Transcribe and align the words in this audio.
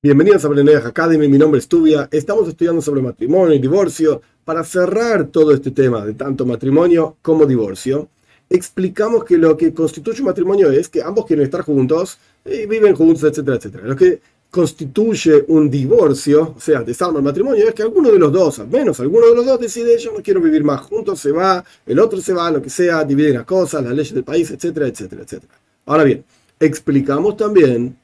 Bienvenidos 0.00 0.44
a 0.44 0.48
Blenedaj 0.48 0.86
Academy, 0.86 1.26
mi 1.26 1.38
nombre 1.38 1.58
es 1.58 1.66
Tubia. 1.66 2.08
Estamos 2.12 2.46
estudiando 2.46 2.80
sobre 2.80 3.02
matrimonio 3.02 3.52
y 3.52 3.58
divorcio. 3.58 4.22
Para 4.44 4.62
cerrar 4.62 5.26
todo 5.26 5.52
este 5.52 5.72
tema 5.72 6.06
de 6.06 6.14
tanto 6.14 6.46
matrimonio 6.46 7.16
como 7.20 7.44
divorcio, 7.46 8.08
explicamos 8.48 9.24
que 9.24 9.36
lo 9.36 9.56
que 9.56 9.74
constituye 9.74 10.20
un 10.20 10.26
matrimonio 10.26 10.70
es 10.70 10.88
que 10.88 11.02
ambos 11.02 11.26
quieren 11.26 11.44
estar 11.44 11.62
juntos 11.62 12.16
y 12.44 12.66
viven 12.66 12.94
juntos, 12.94 13.24
etcétera, 13.24 13.56
etcétera. 13.56 13.88
Lo 13.88 13.96
que 13.96 14.20
constituye 14.52 15.44
un 15.48 15.68
divorcio, 15.68 16.54
o 16.56 16.60
sea, 16.60 16.82
desarma 16.82 17.18
el 17.18 17.24
matrimonio, 17.24 17.66
es 17.66 17.74
que 17.74 17.82
alguno 17.82 18.12
de 18.12 18.20
los 18.20 18.30
dos, 18.30 18.60
al 18.60 18.68
menos 18.68 19.00
alguno 19.00 19.26
de 19.26 19.34
los 19.34 19.46
dos 19.46 19.58
decide, 19.58 19.98
yo 19.98 20.12
no 20.12 20.22
quiero 20.22 20.40
vivir 20.40 20.62
más 20.62 20.82
juntos, 20.82 21.18
se 21.18 21.32
va, 21.32 21.64
el 21.84 21.98
otro 21.98 22.20
se 22.20 22.32
va, 22.32 22.52
lo 22.52 22.62
que 22.62 22.70
sea, 22.70 23.02
dividen 23.02 23.34
las 23.34 23.44
cosas, 23.44 23.82
las 23.82 23.94
leyes 23.94 24.14
del 24.14 24.22
país, 24.22 24.48
etcétera, 24.48 24.86
etcétera, 24.86 25.22
etcétera. 25.24 25.52
Ahora 25.86 26.04
bien, 26.04 26.24
explicamos 26.60 27.36
también 27.36 27.96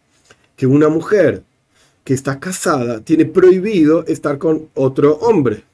que 0.56 0.66
una 0.66 0.88
mujer 0.88 1.45
que 2.05 2.14
está 2.14 2.39
casada 2.39 3.00
tiene 3.00 3.25
prohibido 3.25 4.05
estar 4.06 4.38
con 4.38 4.69
otro 4.74 5.15
hombre. 5.16 5.65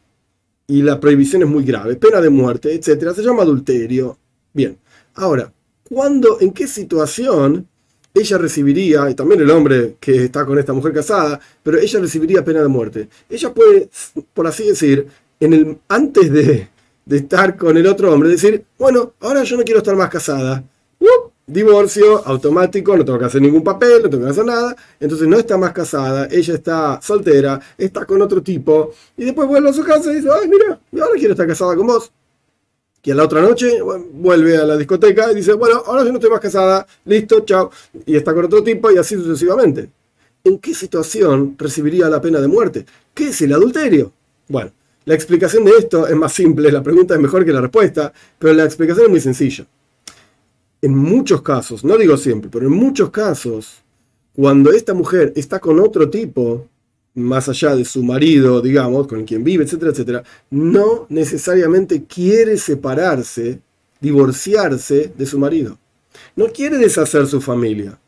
Y 0.68 0.82
la 0.82 1.00
prohibición 1.00 1.42
es 1.42 1.48
muy 1.48 1.64
grave, 1.64 1.96
pena 1.96 2.20
de 2.20 2.30
muerte, 2.30 2.72
etc. 2.72 3.12
Se 3.12 3.22
llama 3.22 3.42
adulterio. 3.42 4.16
Bien, 4.52 4.78
ahora, 5.14 5.52
¿cuándo, 5.88 6.38
en 6.40 6.52
qué 6.52 6.68
situación 6.68 7.66
ella 8.14 8.38
recibiría, 8.38 9.10
y 9.10 9.14
también 9.14 9.40
el 9.40 9.50
hombre 9.50 9.96
que 9.98 10.24
está 10.24 10.46
con 10.46 10.58
esta 10.58 10.72
mujer 10.72 10.92
casada, 10.92 11.40
pero 11.62 11.78
ella 11.78 11.98
recibiría 11.98 12.44
pena 12.44 12.62
de 12.62 12.68
muerte? 12.68 13.08
Ella 13.28 13.52
puede, 13.52 13.88
por 14.32 14.46
así 14.46 14.68
decir, 14.68 15.08
en 15.40 15.52
el, 15.52 15.78
antes 15.88 16.32
de, 16.32 16.68
de 17.04 17.16
estar 17.16 17.56
con 17.56 17.76
el 17.76 17.86
otro 17.88 18.12
hombre, 18.12 18.28
decir, 18.28 18.64
bueno, 18.78 19.14
ahora 19.20 19.42
yo 19.42 19.56
no 19.56 19.64
quiero 19.64 19.78
estar 19.78 19.96
más 19.96 20.10
casada 20.10 20.62
divorcio 21.50 22.26
automático, 22.26 22.96
no 22.96 23.04
tengo 23.04 23.18
que 23.18 23.24
hacer 23.24 23.42
ningún 23.42 23.62
papel, 23.62 24.02
no 24.02 24.10
tengo 24.10 24.24
que 24.24 24.30
hacer 24.30 24.44
nada, 24.44 24.76
entonces 24.98 25.26
no 25.26 25.36
está 25.36 25.56
más 25.58 25.72
casada, 25.72 26.28
ella 26.30 26.54
está 26.54 27.00
soltera, 27.02 27.60
está 27.76 28.04
con 28.06 28.22
otro 28.22 28.42
tipo, 28.42 28.92
y 29.16 29.24
después 29.24 29.48
vuelve 29.48 29.70
a 29.70 29.72
su 29.72 29.82
casa 29.82 30.12
y 30.12 30.16
dice, 30.16 30.28
ay, 30.32 30.48
mira, 30.48 30.78
ahora 31.02 31.14
quiero 31.18 31.32
estar 31.32 31.46
casada 31.46 31.74
con 31.76 31.86
vos. 31.86 32.12
Y 33.02 33.10
a 33.10 33.14
la 33.14 33.24
otra 33.24 33.40
noche 33.40 33.80
vuelve 34.12 34.58
a 34.58 34.64
la 34.64 34.76
discoteca 34.76 35.32
y 35.32 35.36
dice, 35.36 35.54
bueno, 35.54 35.82
ahora 35.86 36.04
yo 36.04 36.10
no 36.10 36.16
estoy 36.16 36.30
más 36.30 36.40
casada, 36.40 36.86
listo, 37.06 37.40
chao, 37.40 37.70
y 38.04 38.14
está 38.14 38.34
con 38.34 38.44
otro 38.44 38.62
tipo 38.62 38.90
y 38.90 38.98
así 38.98 39.14
sucesivamente. 39.14 39.90
¿En 40.44 40.58
qué 40.58 40.74
situación 40.74 41.56
recibiría 41.58 42.08
la 42.08 42.20
pena 42.20 42.40
de 42.40 42.48
muerte? 42.48 42.86
¿Qué 43.14 43.28
es 43.28 43.40
el 43.40 43.52
adulterio? 43.54 44.12
Bueno, 44.48 44.70
la 45.06 45.14
explicación 45.14 45.64
de 45.64 45.72
esto 45.72 46.06
es 46.06 46.14
más 46.14 46.32
simple, 46.32 46.70
la 46.70 46.82
pregunta 46.82 47.14
es 47.14 47.20
mejor 47.20 47.44
que 47.44 47.52
la 47.52 47.60
respuesta, 47.62 48.12
pero 48.38 48.52
la 48.52 48.64
explicación 48.64 49.06
es 49.06 49.10
muy 49.10 49.20
sencilla 49.20 49.66
en 50.82 50.96
muchos 50.96 51.42
casos, 51.42 51.84
no 51.84 51.96
digo 51.96 52.16
siempre, 52.16 52.50
pero 52.50 52.66
en 52.66 52.72
muchos 52.72 53.10
casos, 53.10 53.82
cuando 54.34 54.72
esta 54.72 54.94
mujer 54.94 55.32
está 55.36 55.58
con 55.58 55.80
otro 55.80 56.08
tipo, 56.08 56.66
más 57.14 57.48
allá 57.48 57.74
de 57.74 57.84
su 57.84 58.02
marido, 58.02 58.60
digamos, 58.60 59.06
con 59.06 59.24
quien 59.24 59.44
vive, 59.44 59.64
etcétera, 59.64 59.90
etcétera, 59.90 60.22
no 60.50 61.06
necesariamente 61.08 62.04
quiere 62.04 62.56
separarse, 62.56 63.60
divorciarse 64.00 65.12
de 65.16 65.26
su 65.26 65.38
marido. 65.38 65.78
No 66.36 66.46
quiere 66.46 66.78
deshacer 66.78 67.26
su 67.26 67.40
familia. 67.40 67.98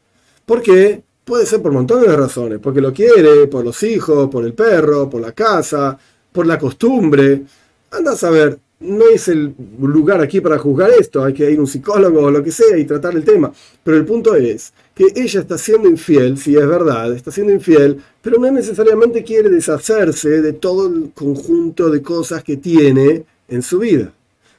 ¿Por 0.47 0.63
qué? 0.63 1.03
Puede 1.25 1.47
ser 1.47 1.63
por 1.63 1.73
montones 1.73 2.09
de 2.09 2.17
razones. 2.17 2.59
Porque 2.61 2.81
lo 2.81 2.93
quiere, 2.93 3.47
por 3.47 3.65
los 3.65 3.83
hijos, 3.83 4.29
por 4.29 4.45
el 4.45 4.55
perro, 4.55 5.09
por 5.09 5.21
la 5.21 5.33
casa, 5.33 5.99
por 6.33 6.47
la 6.47 6.59
costumbre. 6.59 7.43
Anda 7.91 8.13
a 8.13 8.17
saber 8.17 8.59
no 8.83 9.09
es 9.09 9.29
el 9.29 9.55
lugar 9.81 10.21
aquí 10.21 10.41
para 10.41 10.59
juzgar 10.59 10.91
esto, 10.91 11.25
hay 11.25 11.33
que 11.33 11.51
ir 11.51 11.59
a 11.59 11.61
un 11.61 11.67
psicólogo 11.67 12.23
o 12.23 12.31
lo 12.31 12.43
que 12.43 12.51
sea 12.51 12.77
y 12.77 12.85
tratar 12.85 13.15
el 13.15 13.25
tema. 13.25 13.53
Pero 13.83 13.97
el 13.97 14.05
punto 14.05 14.35
es 14.35 14.73
que 14.95 15.07
ella 15.15 15.41
está 15.41 15.57
siendo 15.59 15.89
infiel, 15.89 16.39
si 16.39 16.57
es 16.57 16.67
verdad, 16.67 17.13
está 17.13 17.31
siendo 17.31 17.53
infiel, 17.53 18.03
pero 18.21 18.39
no 18.39 18.51
necesariamente 18.51 19.25
quiere 19.25 19.49
deshacerse 19.49 20.43
de 20.43 20.53
todo 20.53 20.87
el 20.87 21.13
conjunto 21.15 21.91
de 21.91 22.03
cosas 22.03 22.43
que 22.45 22.57
tiene 22.57 23.25
en 23.49 23.63
su 23.63 23.79
vida. 23.79 24.13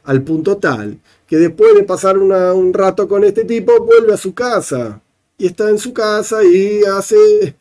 Al 0.04 0.22
punto 0.22 0.58
tal 0.58 1.00
que 1.34 1.38
después 1.38 1.74
de 1.74 1.84
pasar 1.84 2.18
un 2.18 2.74
rato 2.74 3.08
con 3.08 3.24
este 3.24 3.44
tipo, 3.44 3.84
vuelve 3.84 4.14
a 4.14 4.18
su 4.18 4.36
casa. 4.36 5.02
Y 5.36 5.48
está 5.48 5.68
en 5.70 5.80
su 5.80 5.92
casa 5.92 6.44
y 6.44 6.84
hace 6.84 7.56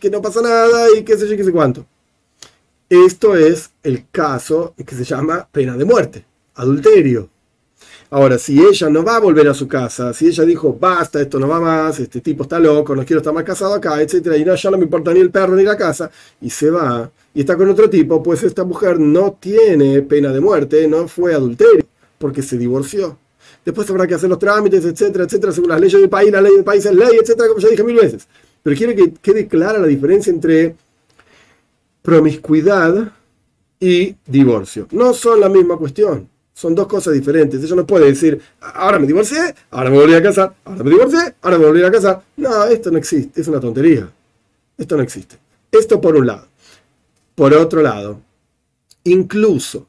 que 0.00 0.08
no 0.08 0.22
pasa 0.22 0.40
nada 0.40 0.86
y 0.96 1.02
qué 1.02 1.18
sé 1.18 1.28
yo, 1.28 1.36
qué 1.36 1.44
sé 1.44 1.52
cuánto. 1.52 1.84
Esto 2.94 3.34
es 3.34 3.70
el 3.82 4.04
caso 4.12 4.72
que 4.86 4.94
se 4.94 5.02
llama 5.02 5.48
pena 5.50 5.76
de 5.76 5.84
muerte, 5.84 6.24
adulterio. 6.54 7.28
Ahora, 8.08 8.38
si 8.38 8.64
ella 8.64 8.88
no 8.88 9.02
va 9.02 9.16
a 9.16 9.20
volver 9.20 9.48
a 9.48 9.54
su 9.54 9.66
casa, 9.66 10.14
si 10.14 10.28
ella 10.28 10.44
dijo, 10.44 10.78
basta, 10.78 11.20
esto 11.20 11.40
no 11.40 11.48
va 11.48 11.60
más, 11.60 11.98
este 11.98 12.20
tipo 12.20 12.44
está 12.44 12.60
loco, 12.60 12.94
no 12.94 13.04
quiero 13.04 13.18
estar 13.18 13.34
más 13.34 13.42
casado 13.42 13.74
acá, 13.74 14.00
etc., 14.00 14.36
y 14.38 14.44
no, 14.44 14.54
ya 14.54 14.70
no 14.70 14.78
me 14.78 14.84
importa 14.84 15.12
ni 15.12 15.18
el 15.18 15.30
perro 15.32 15.56
ni 15.56 15.64
la 15.64 15.76
casa, 15.76 16.08
y 16.40 16.48
se 16.50 16.70
va, 16.70 17.10
y 17.34 17.40
está 17.40 17.56
con 17.56 17.68
otro 17.68 17.90
tipo, 17.90 18.22
pues 18.22 18.44
esta 18.44 18.62
mujer 18.62 19.00
no 19.00 19.36
tiene 19.40 20.00
pena 20.02 20.32
de 20.32 20.38
muerte, 20.38 20.86
no 20.86 21.08
fue 21.08 21.34
adulterio, 21.34 21.84
porque 22.16 22.42
se 22.42 22.56
divorció. 22.56 23.18
Después 23.64 23.90
habrá 23.90 24.06
que 24.06 24.14
hacer 24.14 24.30
los 24.30 24.38
trámites, 24.38 24.84
etcétera, 24.84 25.24
etcétera, 25.24 25.52
según 25.52 25.70
las 25.70 25.80
leyes 25.80 26.00
del 26.00 26.10
país, 26.10 26.30
la 26.30 26.40
ley 26.40 26.54
del 26.54 26.64
país 26.64 26.86
es 26.86 26.94
ley, 26.94 27.18
etcétera, 27.20 27.48
como 27.48 27.58
ya 27.58 27.70
dije 27.70 27.82
mil 27.82 27.96
veces. 27.96 28.28
Pero 28.62 28.76
quiere 28.76 28.94
que 28.94 29.14
quede 29.20 29.48
clara 29.48 29.80
la 29.80 29.88
diferencia 29.88 30.32
entre 30.32 30.76
promiscuidad 32.04 33.12
y 33.80 34.14
divorcio. 34.26 34.86
No 34.90 35.14
son 35.14 35.40
la 35.40 35.48
misma 35.48 35.78
cuestión. 35.78 36.28
Son 36.52 36.74
dos 36.74 36.86
cosas 36.86 37.14
diferentes. 37.14 37.64
Ella 37.64 37.76
no 37.76 37.86
puede 37.86 38.04
decir, 38.04 38.38
ahora 38.60 38.98
me 38.98 39.06
divorcié, 39.06 39.54
ahora 39.70 39.88
me 39.88 39.98
volví 39.98 40.12
a 40.12 40.22
casar, 40.22 40.54
ahora 40.66 40.84
me 40.84 40.90
divorcié, 40.90 41.34
ahora 41.40 41.58
me 41.58 41.64
volví 41.64 41.82
a 41.82 41.90
casar. 41.90 42.22
No, 42.36 42.64
esto 42.64 42.90
no 42.90 42.98
existe. 42.98 43.40
Es 43.40 43.48
una 43.48 43.58
tontería. 43.58 44.06
Esto 44.76 44.98
no 44.98 45.02
existe. 45.02 45.38
Esto 45.72 45.98
por 45.98 46.14
un 46.14 46.26
lado. 46.26 46.46
Por 47.34 47.54
otro 47.54 47.80
lado, 47.80 48.20
incluso 49.04 49.86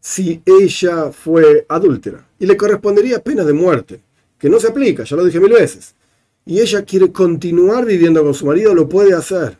si 0.00 0.42
ella 0.44 1.12
fue 1.12 1.64
adúltera 1.68 2.26
y 2.40 2.46
le 2.46 2.56
correspondería 2.56 3.22
pena 3.22 3.44
de 3.44 3.52
muerte, 3.52 4.00
que 4.36 4.50
no 4.50 4.58
se 4.58 4.66
aplica, 4.66 5.04
ya 5.04 5.14
lo 5.14 5.24
dije 5.24 5.38
mil 5.38 5.52
veces, 5.52 5.94
y 6.44 6.58
ella 6.58 6.84
quiere 6.84 7.12
continuar 7.12 7.84
viviendo 7.84 8.22
con 8.24 8.34
su 8.34 8.46
marido, 8.46 8.74
lo 8.74 8.88
puede 8.88 9.14
hacer. 9.14 9.56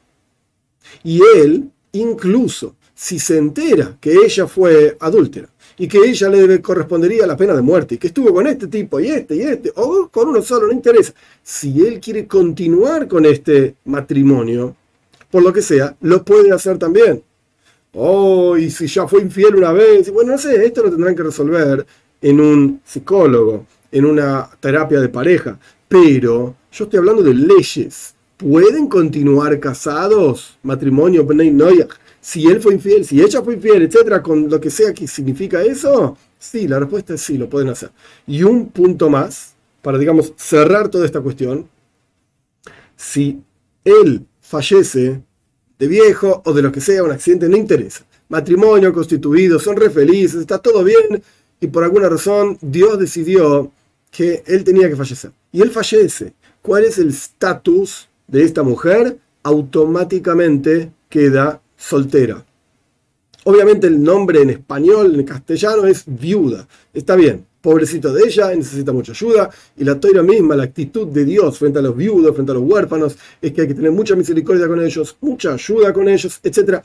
Y 1.02 1.20
él 1.22 1.70
incluso 2.00 2.76
si 2.94 3.18
se 3.18 3.36
entera 3.36 3.96
que 4.00 4.12
ella 4.12 4.46
fue 4.46 4.96
adúltera 5.00 5.48
y 5.78 5.86
que 5.86 5.98
ella 5.98 6.28
le 6.30 6.62
correspondería 6.62 7.26
la 7.26 7.36
pena 7.36 7.54
de 7.54 7.60
muerte 7.60 7.94
y 7.94 7.98
que 7.98 8.06
estuvo 8.06 8.32
con 8.32 8.46
este 8.46 8.66
tipo 8.66 8.98
y 8.98 9.08
este 9.08 9.36
y 9.36 9.42
este, 9.42 9.72
o 9.76 10.08
con 10.08 10.28
uno 10.28 10.40
solo, 10.40 10.66
no 10.66 10.72
interesa. 10.72 11.12
Si 11.42 11.86
él 11.86 12.00
quiere 12.00 12.26
continuar 12.26 13.06
con 13.06 13.26
este 13.26 13.74
matrimonio, 13.84 14.74
por 15.30 15.42
lo 15.42 15.52
que 15.52 15.62
sea, 15.62 15.94
lo 16.00 16.24
puede 16.24 16.52
hacer 16.52 16.78
también. 16.78 17.22
Oh, 17.92 18.56
y 18.56 18.70
si 18.70 18.86
ya 18.86 19.06
fue 19.06 19.22
infiel 19.22 19.56
una 19.56 19.72
vez, 19.72 20.10
bueno, 20.10 20.32
no 20.32 20.38
sé, 20.38 20.64
esto 20.64 20.82
lo 20.82 20.90
tendrán 20.90 21.14
que 21.14 21.22
resolver 21.22 21.86
en 22.20 22.40
un 22.40 22.80
psicólogo, 22.84 23.66
en 23.92 24.04
una 24.04 24.48
terapia 24.60 25.00
de 25.00 25.08
pareja, 25.08 25.58
pero 25.88 26.56
yo 26.72 26.84
estoy 26.84 26.98
hablando 26.98 27.22
de 27.22 27.34
leyes 27.34 28.15
¿Pueden 28.36 28.88
continuar 28.88 29.58
casados? 29.60 30.58
Matrimonio, 30.62 31.26
si 32.20 32.46
él 32.46 32.60
fue 32.60 32.74
infiel, 32.74 33.04
si 33.04 33.22
ella 33.22 33.40
fue 33.40 33.54
infiel, 33.54 33.82
etcétera, 33.82 34.22
con 34.22 34.50
lo 34.50 34.60
que 34.60 34.68
sea 34.68 34.92
que 34.92 35.06
significa 35.08 35.62
eso, 35.62 36.18
sí, 36.38 36.68
la 36.68 36.78
respuesta 36.78 37.14
es 37.14 37.22
sí, 37.22 37.38
lo 37.38 37.48
pueden 37.48 37.70
hacer. 37.70 37.90
Y 38.26 38.42
un 38.42 38.68
punto 38.68 39.08
más, 39.08 39.54
para, 39.80 39.96
digamos, 39.96 40.34
cerrar 40.36 40.90
toda 40.90 41.06
esta 41.06 41.20
cuestión, 41.20 41.66
si 42.94 43.40
él 43.84 44.26
fallece 44.40 45.22
de 45.78 45.86
viejo 45.86 46.42
o 46.44 46.52
de 46.52 46.62
lo 46.62 46.72
que 46.72 46.80
sea, 46.80 47.04
un 47.04 47.12
accidente, 47.12 47.48
no 47.48 47.56
interesa. 47.56 48.04
Matrimonio 48.28 48.92
constituido, 48.92 49.58
son 49.58 49.76
re 49.76 49.88
felices, 49.88 50.40
está 50.40 50.58
todo 50.58 50.84
bien, 50.84 51.22
y 51.60 51.68
por 51.68 51.84
alguna 51.84 52.08
razón 52.08 52.58
Dios 52.60 52.98
decidió 52.98 53.72
que 54.10 54.42
él 54.46 54.62
tenía 54.62 54.90
que 54.90 54.96
fallecer. 54.96 55.30
Y 55.52 55.62
él 55.62 55.70
fallece. 55.70 56.34
¿Cuál 56.60 56.84
es 56.84 56.98
el 56.98 57.08
estatus 57.08 58.08
de 58.28 58.42
esta 58.42 58.62
mujer 58.62 59.18
automáticamente 59.42 60.90
queda 61.08 61.60
soltera. 61.76 62.44
Obviamente 63.44 63.86
el 63.86 64.02
nombre 64.02 64.42
en 64.42 64.50
español, 64.50 65.14
en 65.14 65.24
castellano, 65.24 65.86
es 65.86 66.02
viuda. 66.04 66.66
Está 66.92 67.14
bien, 67.14 67.46
pobrecito 67.60 68.12
de 68.12 68.24
ella, 68.24 68.52
necesita 68.52 68.92
mucha 68.92 69.12
ayuda. 69.12 69.50
Y 69.76 69.84
la 69.84 70.00
toira 70.00 70.22
misma, 70.22 70.56
la 70.56 70.64
actitud 70.64 71.06
de 71.06 71.24
Dios 71.24 71.56
frente 71.58 71.78
a 71.78 71.82
los 71.82 71.96
viudos, 71.96 72.34
frente 72.34 72.50
a 72.50 72.56
los 72.56 72.64
huérfanos, 72.64 73.16
es 73.40 73.52
que 73.52 73.60
hay 73.60 73.68
que 73.68 73.74
tener 73.74 73.92
mucha 73.92 74.16
misericordia 74.16 74.66
con 74.66 74.82
ellos, 74.82 75.16
mucha 75.20 75.52
ayuda 75.54 75.92
con 75.92 76.08
ellos, 76.08 76.40
etc. 76.42 76.80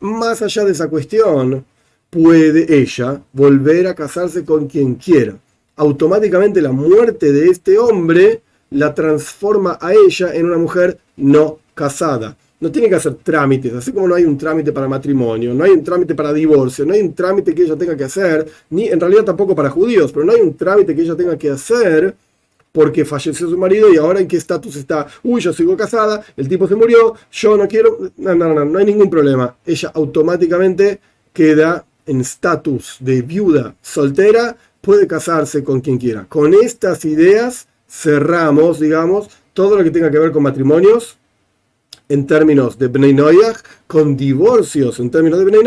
Más 0.00 0.40
allá 0.40 0.64
de 0.64 0.72
esa 0.72 0.88
cuestión, 0.88 1.66
puede 2.08 2.74
ella 2.74 3.22
volver 3.34 3.86
a 3.86 3.94
casarse 3.94 4.46
con 4.46 4.66
quien 4.66 4.94
quiera. 4.94 5.36
Automáticamente 5.76 6.62
la 6.62 6.72
muerte 6.72 7.32
de 7.32 7.48
este 7.48 7.78
hombre 7.78 8.40
la 8.70 8.94
transforma 8.94 9.78
a 9.80 9.92
ella 9.92 10.34
en 10.34 10.46
una 10.46 10.58
mujer 10.58 10.98
no 11.16 11.58
casada. 11.74 12.36
No 12.60 12.72
tiene 12.72 12.88
que 12.88 12.96
hacer 12.96 13.14
trámites, 13.14 13.72
así 13.72 13.92
como 13.92 14.08
no 14.08 14.16
hay 14.16 14.24
un 14.24 14.36
trámite 14.36 14.72
para 14.72 14.88
matrimonio, 14.88 15.54
no 15.54 15.62
hay 15.62 15.70
un 15.70 15.84
trámite 15.84 16.16
para 16.16 16.32
divorcio, 16.32 16.84
no 16.84 16.92
hay 16.92 17.02
un 17.02 17.14
trámite 17.14 17.54
que 17.54 17.62
ella 17.62 17.76
tenga 17.76 17.96
que 17.96 18.04
hacer, 18.04 18.50
ni 18.70 18.88
en 18.88 18.98
realidad 18.98 19.24
tampoco 19.24 19.54
para 19.54 19.70
judíos, 19.70 20.10
pero 20.10 20.24
no 20.24 20.32
hay 20.32 20.40
un 20.40 20.56
trámite 20.56 20.94
que 20.94 21.02
ella 21.02 21.14
tenga 21.14 21.38
que 21.38 21.50
hacer 21.50 22.16
porque 22.72 23.04
falleció 23.04 23.48
su 23.48 23.56
marido 23.56 23.92
y 23.92 23.96
ahora 23.96 24.20
en 24.20 24.26
qué 24.26 24.36
estatus 24.36 24.74
está. 24.76 25.06
Uy, 25.22 25.40
yo 25.40 25.52
sigo 25.52 25.76
casada, 25.76 26.24
el 26.36 26.48
tipo 26.48 26.66
se 26.66 26.74
murió, 26.74 27.14
yo 27.30 27.56
no 27.56 27.68
quiero. 27.68 28.10
No, 28.16 28.34
no, 28.34 28.52
no, 28.52 28.64
no 28.64 28.78
hay 28.78 28.84
ningún 28.84 29.08
problema. 29.08 29.56
Ella 29.64 29.92
automáticamente 29.94 31.00
queda 31.32 31.84
en 32.06 32.20
estatus 32.20 32.96
de 33.00 33.22
viuda 33.22 33.74
soltera, 33.80 34.56
puede 34.80 35.06
casarse 35.06 35.62
con 35.62 35.80
quien 35.80 35.98
quiera. 35.98 36.26
Con 36.28 36.54
estas 36.54 37.04
ideas 37.04 37.67
cerramos, 37.88 38.78
digamos, 38.78 39.28
todo 39.52 39.76
lo 39.76 39.84
que 39.84 39.90
tenga 39.90 40.10
que 40.10 40.18
ver 40.18 40.30
con 40.30 40.42
matrimonios 40.42 41.18
en 42.08 42.26
términos 42.26 42.78
de 42.78 42.88
Bnei 42.88 43.16
con 43.86 44.16
divorcios 44.16 44.98
en 45.00 45.10
términos 45.10 45.38
de 45.38 45.44
Bnei 45.44 45.62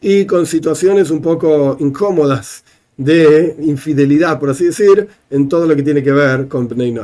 y 0.00 0.24
con 0.26 0.46
situaciones 0.46 1.10
un 1.10 1.20
poco 1.22 1.76
incómodas 1.80 2.64
de 2.96 3.56
infidelidad, 3.60 4.38
por 4.38 4.50
así 4.50 4.64
decir, 4.64 5.08
en 5.30 5.48
todo 5.48 5.66
lo 5.66 5.74
que 5.76 5.82
tiene 5.82 6.02
que 6.02 6.12
ver 6.12 6.48
con 6.48 6.68
Bnei. 6.68 6.94